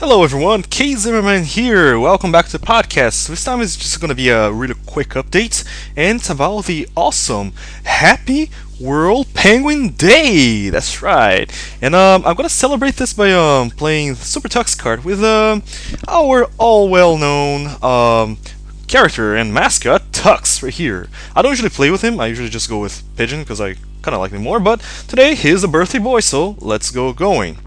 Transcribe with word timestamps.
Hello 0.00 0.22
everyone, 0.22 0.62
Kay 0.62 0.94
Zimmerman 0.94 1.42
here. 1.42 1.98
Welcome 1.98 2.30
back 2.30 2.46
to 2.46 2.56
the 2.56 2.64
podcast. 2.64 3.26
This 3.26 3.42
time 3.42 3.60
is 3.60 3.76
just 3.76 4.00
going 4.00 4.10
to 4.10 4.14
be 4.14 4.28
a 4.28 4.48
really 4.48 4.76
quick 4.86 5.08
update, 5.08 5.64
and 5.96 6.20
it's 6.20 6.30
about 6.30 6.66
the 6.66 6.88
awesome 6.96 7.52
Happy 7.82 8.48
World 8.80 9.26
Penguin 9.34 9.88
Day. 9.88 10.70
That's 10.70 11.02
right. 11.02 11.50
And 11.82 11.96
um, 11.96 12.24
I'm 12.24 12.36
going 12.36 12.48
to 12.48 12.54
celebrate 12.54 12.94
this 12.94 13.12
by 13.12 13.32
um, 13.32 13.70
playing 13.70 14.14
SuperTuxKart 14.14 15.02
with 15.02 15.24
um, 15.24 15.64
our 16.06 16.48
all 16.58 16.88
well-known 16.88 17.82
um, 17.82 18.38
character 18.86 19.34
and 19.34 19.52
mascot 19.52 20.12
Tux 20.12 20.62
right 20.62 20.72
here. 20.72 21.08
I 21.34 21.42
don't 21.42 21.50
usually 21.50 21.70
play 21.70 21.90
with 21.90 22.02
him. 22.02 22.20
I 22.20 22.26
usually 22.26 22.50
just 22.50 22.68
go 22.68 22.78
with 22.78 23.02
Pidgin 23.16 23.40
because 23.40 23.60
I 23.60 23.74
kind 24.02 24.14
of 24.14 24.20
like 24.20 24.30
him 24.30 24.44
more. 24.44 24.60
But 24.60 24.78
today 25.08 25.34
he's 25.34 25.64
a 25.64 25.68
birthday 25.68 25.98
boy, 25.98 26.20
so 26.20 26.56
let's 26.60 26.92
go 26.92 27.12
going. 27.12 27.58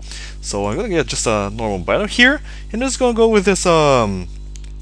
So 0.41 0.67
I'm 0.67 0.75
gonna 0.75 0.89
get 0.89 1.07
just 1.07 1.27
a 1.27 1.49
normal 1.51 1.79
battle 1.79 2.07
here, 2.07 2.41
and 2.71 2.81
just 2.81 2.99
gonna 2.99 3.13
go 3.13 3.29
with 3.29 3.45
this 3.45 3.65
um 3.65 4.27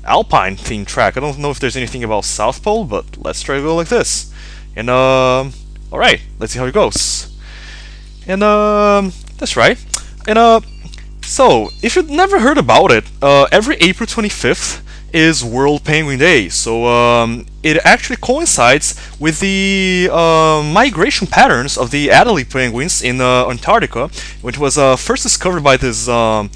Alpine 0.05 0.55
theme 0.55 0.85
track. 0.85 1.17
I 1.17 1.19
don't 1.19 1.37
know 1.37 1.51
if 1.51 1.59
there's 1.59 1.75
anything 1.75 2.03
about 2.03 2.25
South 2.25 2.63
Pole, 2.63 2.85
but 2.85 3.17
let's 3.17 3.41
try 3.41 3.57
to 3.57 3.61
go 3.61 3.75
like 3.75 3.89
this. 3.89 4.33
And 4.75 4.89
um, 4.89 5.53
all 5.91 5.99
right, 5.99 6.21
let's 6.39 6.53
see 6.53 6.59
how 6.59 6.65
it 6.65 6.73
goes. 6.73 7.35
And 8.25 8.41
um, 8.41 9.11
that's 9.37 9.57
right. 9.57 9.77
And 10.27 10.37
uh, 10.37 10.61
so 11.21 11.69
if 11.83 11.95
you've 11.95 12.09
never 12.09 12.39
heard 12.39 12.57
about 12.57 12.91
it, 12.91 13.05
uh, 13.21 13.47
every 13.51 13.75
April 13.77 14.07
25th 14.07 14.81
is 15.13 15.43
World 15.43 15.83
Penguin 15.83 16.19
Day. 16.19 16.49
So 16.49 16.85
um, 16.85 17.45
it 17.63 17.77
actually 17.83 18.17
coincides 18.17 18.95
with 19.19 19.39
the 19.39 20.09
uh, 20.11 20.63
migration 20.63 21.27
patterns 21.27 21.77
of 21.77 21.91
the 21.91 22.07
Adelie 22.07 22.49
penguins 22.49 23.01
in 23.01 23.21
uh, 23.21 23.47
Antarctica, 23.49 24.09
which 24.41 24.57
was 24.57 24.77
uh, 24.77 24.95
first 24.95 25.23
discovered 25.23 25.63
by 25.63 25.77
these 25.77 26.07
um, 26.07 26.49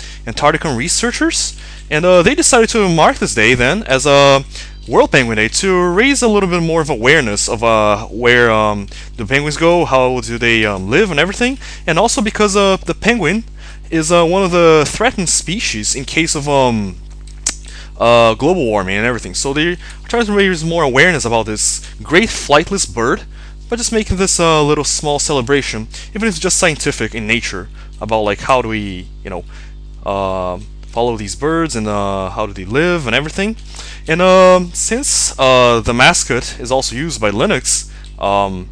researchers. 0.76 1.60
And 1.90 2.06
uh, 2.06 2.24
they 2.24 2.36
decided 2.36 2.70
to 2.70 2.88
mark 2.90 3.18
this 3.18 3.36
day 3.36 3.54
then 3.56 3.84
as 3.84 4.06
a 4.06 4.44
World 4.88 5.12
Penguin 5.12 5.38
Day 5.38 5.48
to 5.48 5.94
raise 5.94 6.22
a 6.22 6.28
little 6.28 6.50
bit 6.50 6.62
more 6.62 6.82
of 6.82 6.90
awareness 6.90 7.48
of 7.48 7.64
uh, 7.64 8.06
where 8.08 8.52
um, 8.52 8.88
the 9.16 9.26
penguins 9.26 9.58
go, 9.58 9.86
how 9.86 10.20
do 10.22 10.38
they 10.38 10.66
um, 10.66 10.90
live, 10.90 11.10
and 11.12 11.20
everything. 11.20 11.58
And 11.88 11.98
also 11.98 12.22
because 12.22 12.56
uh, 12.56 12.78
the 12.78 12.94
penguin 12.94 13.46
is 13.90 14.12
one 14.12 14.44
of 14.44 14.52
the 14.52 14.84
threatened 14.88 15.30
species 15.30 15.96
in 15.96 16.04
case 16.04 16.36
of 16.36 16.50
um, 16.50 16.96
uh, 18.00 18.34
global 18.36 18.66
warming 18.66 18.98
and 18.98 19.06
everything. 19.06 19.34
So 19.34 19.54
they're 19.54 19.78
trying 20.08 20.26
to 20.26 20.34
raise 20.34 20.64
more 20.64 20.84
awareness 20.84 21.26
about 21.26 21.46
this 21.46 21.82
great 22.02 22.30
flightless 22.30 22.92
bird 22.92 23.24
by 23.70 23.76
just 23.76 23.92
making 23.92 24.18
this 24.18 24.40
a 24.40 24.44
uh, 24.44 24.64
little 24.64 24.84
small 24.84 25.20
celebration, 25.20 25.88
even 26.10 26.28
if 26.28 26.36
it's 26.36 26.40
just 26.40 26.58
scientific 26.58 27.16
in 27.16 27.26
nature, 27.26 27.70
about 28.02 28.22
like 28.22 28.40
how 28.40 28.62
do 28.62 28.70
we, 28.70 29.08
you 29.24 29.30
know, 29.30 29.44
uh, 30.06 30.60
follow 30.88 31.18
these 31.18 31.36
birds 31.36 31.76
and 31.76 31.88
uh, 31.88 32.30
how 32.30 32.46
do 32.46 32.54
they 32.54 32.66
live 32.66 33.08
and 33.08 33.16
everything. 33.16 33.56
And 34.08 34.22
um, 34.22 34.72
since 34.74 35.38
uh, 35.40 35.80
the 35.80 35.94
mascot 35.94 36.60
is 36.60 36.72
also 36.72 36.96
used 36.96 37.20
by 37.20 37.32
Linux, 37.32 37.90
um, 38.22 38.70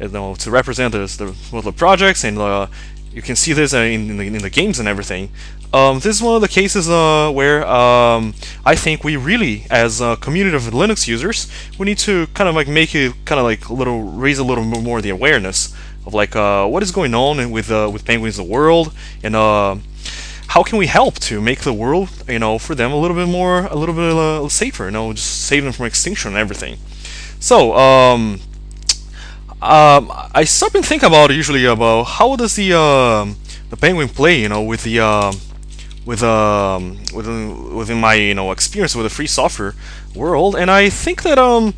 you 0.00 0.08
know, 0.08 0.34
to 0.34 0.50
represent 0.50 0.92
the, 0.92 1.34
the, 1.52 1.60
the 1.62 1.72
projects 1.72 2.24
and 2.24 2.38
uh, 2.38 2.66
you 3.12 3.22
can 3.22 3.36
see 3.36 3.52
this 3.52 3.72
in, 3.72 4.10
in, 4.10 4.16
the, 4.16 4.26
in 4.26 4.38
the 4.38 4.50
games 4.50 4.78
and 4.78 4.86
everything. 4.86 5.30
Um, 5.72 5.96
this 5.96 6.16
is 6.16 6.22
one 6.22 6.36
of 6.36 6.42
the 6.42 6.48
cases 6.48 6.88
uh, 6.88 7.30
where 7.32 7.66
um, 7.66 8.34
I 8.64 8.76
think 8.76 9.04
we 9.04 9.16
really, 9.16 9.66
as 9.70 10.00
a 10.00 10.16
community 10.16 10.56
of 10.56 10.62
Linux 10.64 11.08
users, 11.08 11.50
we 11.78 11.86
need 11.86 11.98
to 11.98 12.26
kind 12.28 12.48
of 12.48 12.54
like 12.54 12.68
make 12.68 12.94
it 12.94 13.14
kind 13.24 13.38
of 13.38 13.44
like 13.44 13.68
a 13.68 13.74
little 13.74 14.02
raise 14.02 14.38
a 14.38 14.44
little 14.44 14.64
more 14.64 15.00
the 15.00 15.10
awareness 15.10 15.74
of 16.06 16.14
like 16.14 16.36
uh, 16.36 16.66
what 16.66 16.82
is 16.82 16.92
going 16.92 17.14
on 17.14 17.50
with 17.50 17.70
uh, 17.70 17.90
with 17.92 18.04
penguins 18.04 18.38
in 18.38 18.46
the 18.46 18.50
world 18.50 18.92
and 19.22 19.34
uh, 19.34 19.76
how 20.48 20.62
can 20.62 20.78
we 20.78 20.86
help 20.86 21.16
to 21.16 21.40
make 21.40 21.60
the 21.60 21.72
world 21.72 22.08
you 22.28 22.38
know 22.38 22.58
for 22.58 22.74
them 22.74 22.92
a 22.92 22.96
little 22.96 23.16
bit 23.16 23.28
more 23.28 23.66
a 23.66 23.74
little 23.74 23.94
bit 23.94 24.12
uh, 24.14 24.48
safer 24.48 24.84
you 24.84 24.92
know 24.92 25.12
just 25.12 25.46
save 25.46 25.64
them 25.64 25.72
from 25.72 25.86
extinction 25.86 26.30
and 26.30 26.38
everything. 26.38 26.76
So 27.40 27.76
um, 27.76 28.40
um, 29.62 30.12
I 30.34 30.44
stop 30.44 30.74
and 30.74 30.84
think 30.84 31.02
about 31.02 31.30
usually 31.30 31.64
about 31.64 32.04
how 32.04 32.36
does 32.36 32.56
the 32.56 32.74
um, 32.74 33.36
the 33.70 33.76
penguin 33.76 34.08
play 34.08 34.40
you 34.40 34.48
know 34.48 34.62
with 34.62 34.84
the 34.84 35.00
um, 35.00 35.36
with 36.04 36.22
um 36.22 36.98
within 37.14 37.74
within 37.74 37.98
my 38.00 38.14
you 38.14 38.34
know 38.34 38.52
experience 38.52 38.94
with 38.94 39.06
the 39.06 39.10
free 39.10 39.26
software 39.26 39.74
world, 40.14 40.56
and 40.56 40.70
I 40.70 40.90
think 40.90 41.22
that 41.22 41.38
um 41.38 41.74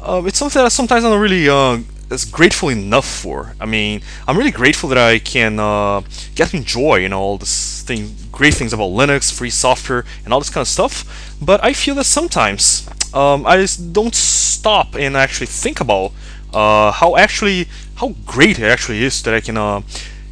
uh, 0.00 0.22
it's 0.26 0.38
something 0.38 0.62
that 0.62 0.72
sometimes 0.72 1.04
I'm 1.04 1.20
really 1.20 1.48
uh, 1.48 1.78
is 2.10 2.24
grateful 2.24 2.70
enough 2.70 3.06
for. 3.06 3.54
I 3.60 3.66
mean, 3.66 4.02
I'm 4.26 4.36
really 4.36 4.50
grateful 4.50 4.88
that 4.90 4.98
I 4.98 5.18
can 5.18 5.60
uh, 5.60 6.02
get 6.34 6.48
to 6.48 6.56
enjoy 6.56 6.96
you 6.96 7.08
know 7.08 7.20
all 7.20 7.38
this 7.38 7.82
thing, 7.82 8.14
great 8.32 8.54
things 8.54 8.72
about 8.72 8.90
Linux, 8.90 9.32
free 9.32 9.50
software, 9.50 10.04
and 10.24 10.32
all 10.32 10.40
this 10.40 10.50
kind 10.50 10.62
of 10.62 10.68
stuff. 10.68 11.36
But 11.40 11.62
I 11.62 11.72
feel 11.72 11.94
that 11.96 12.04
sometimes 12.04 12.88
um, 13.14 13.46
I 13.46 13.56
just 13.58 13.92
don't 13.92 14.14
stop 14.14 14.94
and 14.94 15.16
actually 15.16 15.46
think 15.46 15.80
about 15.80 16.12
uh, 16.52 16.92
how 16.92 17.16
actually 17.16 17.68
how 17.96 18.14
great 18.26 18.58
it 18.58 18.64
actually 18.64 19.02
is 19.02 19.22
that 19.22 19.34
I 19.34 19.40
can 19.40 19.56
uh, 19.56 19.82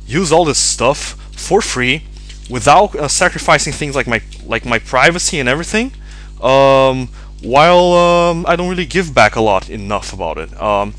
use 0.07 0.33
all 0.33 0.45
this 0.45 0.59
stuff 0.59 1.17
for 1.37 1.61
free 1.61 2.05
without 2.49 2.95
uh, 2.95 3.09
sacrificing 3.09 3.73
things 3.73 3.95
like 3.95 4.07
my 4.07 4.21
like 4.47 4.65
my 4.65 4.79
privacy 4.79 5.39
and 5.41 5.49
everything. 5.49 5.93
Um, 6.43 7.09
while 7.43 7.93
um, 7.93 8.45
I 8.47 8.57
don't 8.57 8.69
really 8.69 8.87
give 8.87 9.15
back 9.15 9.37
a 9.37 9.41
lot 9.41 9.71
enough 9.71 10.13
about 10.13 10.39
it. 10.39 10.61
Um, 10.61 10.95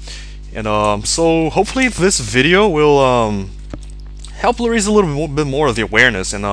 and 0.53 0.67
um, 0.67 1.05
so 1.05 1.49
hopefully 1.49 1.87
this 1.87 2.19
video 2.19 2.67
will 2.67 2.99
um, 2.99 3.51
help 4.33 4.59
raise 4.59 4.87
a 4.87 4.91
little 4.91 5.27
bit 5.27 5.45
more 5.45 5.67
of 5.67 5.75
the 5.75 5.83
awareness. 5.83 6.33
And 6.33 6.45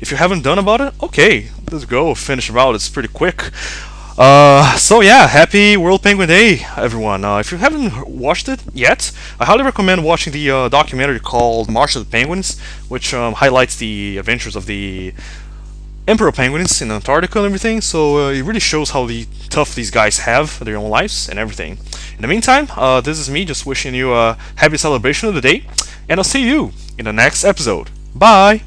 if 0.00 0.10
you 0.10 0.16
haven't 0.16 0.42
done 0.42 0.58
about 0.58 0.80
it, 0.80 0.94
okay, 1.02 1.48
let's 1.70 1.86
go 1.86 2.14
finish 2.14 2.50
about. 2.50 2.74
It's 2.74 2.88
pretty 2.88 3.08
quick. 3.08 3.50
Uh, 4.16 4.76
so 4.76 5.00
yeah, 5.00 5.26
happy 5.26 5.76
World 5.76 6.02
Penguin 6.02 6.28
Day, 6.28 6.64
everyone. 6.76 7.24
Uh, 7.24 7.38
if 7.38 7.50
you 7.50 7.58
haven't 7.58 8.06
watched 8.06 8.48
it 8.48 8.60
yet, 8.72 9.10
I 9.40 9.44
highly 9.44 9.64
recommend 9.64 10.04
watching 10.04 10.32
the 10.32 10.50
uh, 10.50 10.68
documentary 10.68 11.18
called 11.18 11.68
March 11.68 11.96
of 11.96 12.04
the 12.04 12.10
Penguins, 12.10 12.60
which 12.88 13.12
um, 13.12 13.34
highlights 13.34 13.74
the 13.76 14.18
adventures 14.18 14.54
of 14.54 14.66
the 14.66 15.12
emperor 16.06 16.30
penguins 16.30 16.80
in 16.80 16.92
Antarctica 16.92 17.38
and 17.40 17.46
everything. 17.46 17.80
So 17.80 18.28
uh, 18.28 18.30
it 18.30 18.42
really 18.42 18.60
shows 18.60 18.90
how 18.90 19.04
the 19.06 19.26
tough 19.50 19.74
these 19.74 19.90
guys 19.90 20.18
have 20.18 20.64
their 20.64 20.76
own 20.76 20.90
lives 20.90 21.28
and 21.28 21.36
everything. 21.36 21.78
In 22.14 22.22
the 22.22 22.28
meantime, 22.28 22.68
uh, 22.76 23.00
this 23.00 23.18
is 23.18 23.28
me 23.28 23.44
just 23.44 23.66
wishing 23.66 23.94
you 23.96 24.14
a 24.14 24.38
happy 24.56 24.76
celebration 24.76 25.28
of 25.28 25.34
the 25.34 25.40
day, 25.40 25.66
and 26.08 26.20
I'll 26.20 26.24
see 26.24 26.46
you 26.46 26.70
in 26.98 27.06
the 27.06 27.12
next 27.12 27.42
episode. 27.42 27.90
Bye. 28.14 28.62